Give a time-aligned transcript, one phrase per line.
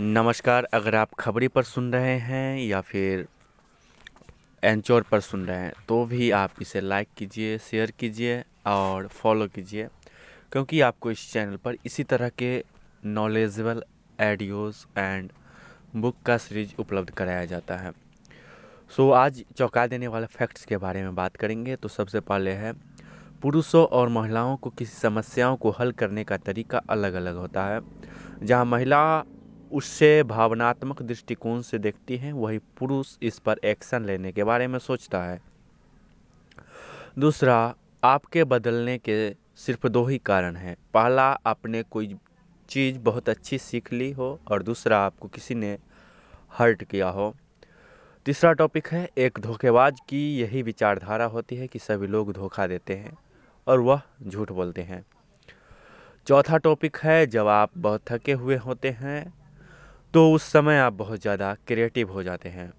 [0.00, 3.26] नमस्कार अगर आप खबरी पर सुन रहे हैं या फिर
[4.64, 9.46] एंचोर पर सुन रहे हैं तो भी आप इसे लाइक कीजिए शेयर कीजिए और फॉलो
[9.46, 9.86] कीजिए
[10.52, 12.64] क्योंकि आपको इस चैनल पर इसी तरह के
[13.06, 13.82] नॉलेजेबल
[14.20, 15.30] एडियोस एंड
[15.96, 17.92] बुक का सीरीज़ उपलब्ध कराया जाता है।
[18.96, 22.50] सो so, आज चौंका देने वाले फैक्ट्स के बारे में बात करेंगे। तो सबसे पहले
[22.50, 22.72] है
[23.42, 27.80] पुरुषों और महिलाओं को किसी समस्याओं को हल करने का तरीका अलग अलग होता है।
[28.42, 29.24] जहाँ महिला
[29.74, 34.78] उससे भावनात्मक दृष्टिकोण से देखती हैं, वही पुरुष इस पर एक्शन लेने के बारे में
[34.78, 35.42] सोचता है।
[37.18, 42.16] दूसरा, आपके बदलने के सिर्फ़ दो ही कारण हैं। पहला, आपने कोई
[42.68, 45.78] चीज़ बहुत अच्छी सीख ली हो, और दूसरा, आपको किसी ने
[46.58, 47.34] हर्ट किया हो।
[48.26, 52.96] तीसरा टॉपिक है, एक धोखेबाज की यही विचारधारा होती है कि सभी लोग धोखा देते
[52.96, 53.18] हैं,
[53.66, 55.04] और वह झूठ बोलते हैं।
[56.26, 59.43] चौथा टॉपिक है, जब आप बहुत थके हुए होते हैं
[60.14, 62.70] तो उस समय आप बहुत ज़्यादा क्रिएटिव हो जाते हैं।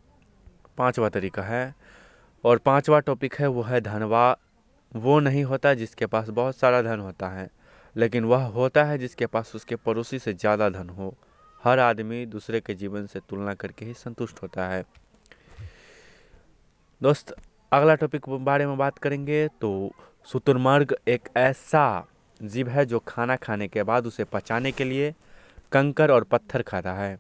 [0.78, 1.74] पांचवा तरीका है,
[2.44, 4.38] और पांचवा टॉपिक है, वो है धनवा
[4.92, 7.50] वो नहीं होता जिसके पास बहुत सारा धन होता है,
[7.96, 11.14] लेकिन वह होता है जिसके पास उसके पड़ोसी से ज़्यादा धन हो।
[11.64, 14.84] हर आदमी दूसरे के जीवन से तुलना करके ही संतुष्ट होता है।
[17.02, 17.36] दोस्त,
[17.72, 19.92] अगला टॉपिक बारे में बात करेंगे तो
[20.28, 22.06] शुतुरमर्ग एक ऐसा
[22.40, 25.14] जीव है जो खाना खाने के बाद उसे पचाने के लिए
[25.72, 27.18] कंकर और पत्थर खाता है।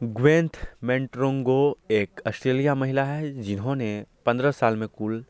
[0.00, 5.24] ग्वेंथ मेंट्रोंगो एक ऑस्ट्रेलिया महिला है जिन्होंने 15 साल में कुल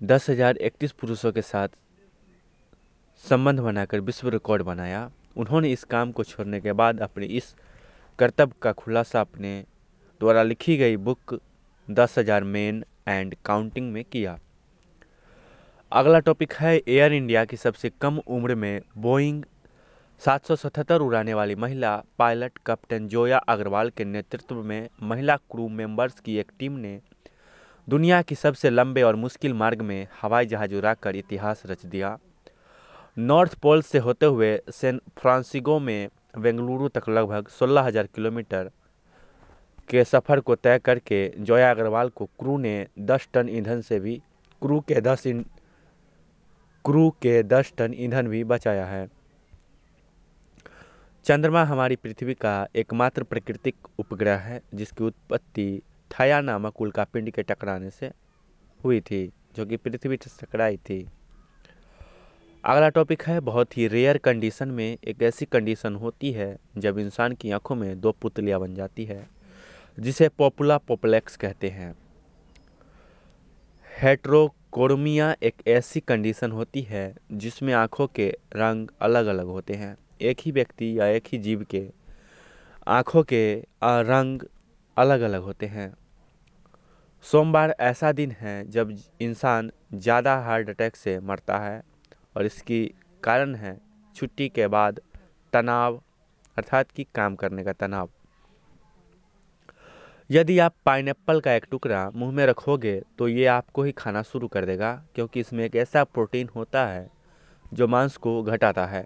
[0.00, 1.68] दस हज़ार इकतीस पुरुषों के साथ
[3.24, 7.54] संबंध बनाकर विश्व रिकॉर्ड बनाया। उन्होंने इस काम को छोड़ने के बाद अपने इस
[8.18, 9.56] कर्तव्य का खुलासा अपने
[10.20, 11.38] द्वारा लिखी गई बुक
[11.88, 14.38] दस हज़ार मेन एंड काउंटिंग में किया।
[15.92, 19.44] अगला टॉपिक है एयर इंडिया की सबसे कम उम्र में बोइंग
[20.20, 26.36] 777 उड़ाने वाली महिला पायलट कैप्टन जोया अग्रवाल के नेतृत्व में महिला क्रू मेंबर्स की
[26.38, 26.98] एक टीम ने
[27.88, 32.16] दुनिया की सबसे लंबे और मुश्किल मार्ग में हवाई जहाज़ उड़ाकर इतिहास रच दिया।
[33.18, 38.70] नॉर्थ पोल से होते हुए सैन फ्रांसिगो में बेंगलुरु तक लगभग 16,000 किलोमीटर
[39.90, 42.74] के सफ़र को तय करके जोया अग्रवाल को क्रू ने
[43.10, 44.16] 10 टन ईंधन से भी
[44.62, 45.22] क्रू के 10
[46.84, 49.06] क्रू के 10 टन ईंधन भी बचाया है।
[51.28, 57.42] चंद्रमा हमारी पृथ्वी का एकमात्र प्राकृतिक उपग्रह है, जिसकी उत्पत्ति थाया नामक उल्का पिंड के
[57.42, 58.10] टकराने से
[58.84, 61.08] हुई थी, जो कि पृथ्वी से टकराई थी।
[62.64, 67.32] अगला टॉपिक है, बहुत ही रेयर कंडीशन में एक ऐसी कंडीशन होती है, जब इंसान
[67.32, 69.28] की आँखों में दो पुतलियाँ बन जाती है,
[70.00, 71.94] जिसे पॉपुला पोपलेक्स कहते हैं।
[74.02, 80.40] हेट्रोकोर्मिया एक ऐसी कंडीशन होती है, जिसमें आँखों के रंग अलग अलग होते हैं। एक
[80.40, 81.82] ही व्यक्ति या एक ही जीव के
[82.88, 83.42] आँखों के
[83.82, 84.42] रंग
[84.96, 85.92] अलग अलग होते हैं।
[87.24, 91.82] सोमवार ऐसा दिन है जब इंसान ज़्यादा हार्ट अटैक से मरता है
[92.36, 92.84] और इसकी
[93.22, 93.76] कारण है
[94.16, 95.00] छुट्टी के बाद
[95.52, 96.00] तनाव,
[96.56, 98.08] अर्थात कि काम करने का तनाव।
[100.30, 104.48] यदि आप पाइनएप्पल का एक टुकड़ा मुँह में रखोगे तो ये आपको ही खाना शुरू
[104.48, 107.08] कर देगा, क्योंकि इसमें एक ऐसा प्रोटीन होता है
[107.72, 109.04] जो मांस को घटाता है।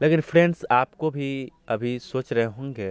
[0.00, 2.90] लेकिन फ्रेंड्स आपको भी अभी सोच रहे होंगे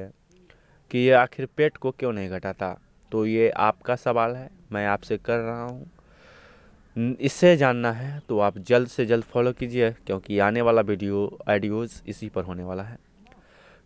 [0.92, 2.78] कि ये आखिर पेट को क्यों नहीं घटाता?
[3.12, 8.58] तो ये आपका सवाल है, मैं आपसे कर रहा हूँ। इससे जानना है तो आप
[8.58, 12.98] जल्द से जल्द फॉलो कीजिए, क्योंकि आने वाला वीडियो आइडियोज़ इसी पर होने वाला है।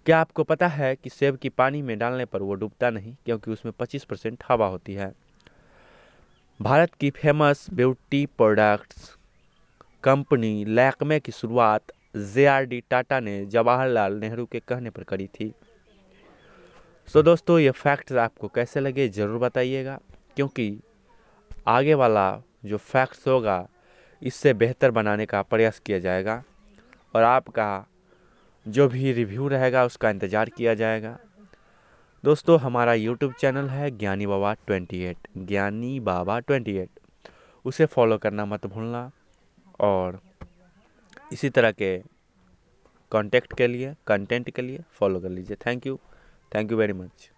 [0.06, 3.52] क्या आपको पता है कि सेब की पानी में डालने पर वो डूबता नहीं, क्योंकि
[3.52, 5.12] उसमें 25 परसेंट हवा होती है?
[6.60, 9.16] भारत की famous beauty products
[10.04, 15.28] company Lakme की शुरुआत जे आर डी टाटा ने जवाहरलाल नेहरू के कहने पर करी
[15.30, 15.54] थी।
[17.08, 20.00] सो so, दोस्तों ये फैक्ट्स आपको कैसे लगे ज़रूर बताइएगा
[20.36, 20.80] क्योंकि
[21.68, 23.66] आगे वाला जो फैक्ट्स होगा
[24.22, 26.42] इससे बेहतर बनाने का प्रयास किया जाएगा
[27.16, 27.86] और आपका
[28.66, 31.18] जो भी रिव्यू रहेगा उसका इंतज़ार किया जाएगा।
[32.24, 37.00] दोस्तों हमारा यूट्यूब चैनल है ज्ञानी Baba twenty eight Gyani Baba twenty eight.
[37.66, 39.10] उसे फॉलो करना मत भूलना
[39.80, 40.20] और
[41.34, 41.98] इसी तरह के
[43.14, 45.58] कांटेक्ट के लिए कंटेंट के लिए फॉलो कर लीजिए.
[45.66, 46.00] Thank you
[46.52, 47.30] thank you very much